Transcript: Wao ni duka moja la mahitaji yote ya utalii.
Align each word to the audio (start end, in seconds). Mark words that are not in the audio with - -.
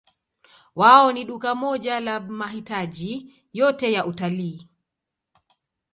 Wao 0.75 1.11
ni 1.11 1.25
duka 1.25 1.55
moja 1.55 1.99
la 1.99 2.19
mahitaji 2.19 3.33
yote 3.53 3.91
ya 3.93 4.05
utalii. 4.05 4.69